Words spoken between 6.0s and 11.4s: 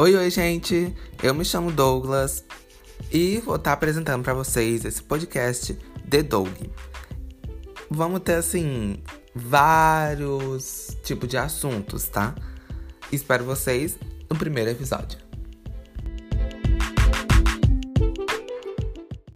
The Doug. Vamos ter assim vários tipos de